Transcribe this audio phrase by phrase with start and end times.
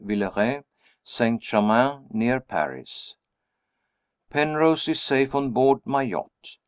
[0.03, 0.63] Villeray,
[1.03, 1.39] St.
[1.39, 3.13] Germain, near Paris.
[4.31, 6.57] Penrose is safe on board my yacht.